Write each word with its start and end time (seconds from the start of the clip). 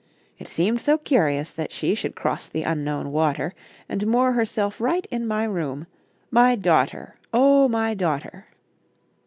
It 0.39 0.47
seemed 0.47 0.81
so 0.81 0.97
curious 0.97 1.51
that 1.51 1.71
she 1.71 1.93
Should 1.93 2.15
cross 2.15 2.47
the 2.49 2.63
Unknown 2.63 3.11
water, 3.11 3.53
And 3.87 4.07
moor 4.07 4.31
herself 4.31 4.81
right 4.81 5.05
in 5.11 5.27
my 5.27 5.43
room, 5.43 5.85
My 6.31 6.55
daughter, 6.55 7.17
O 7.31 7.67
my 7.69 7.93
daughter! 7.93 8.45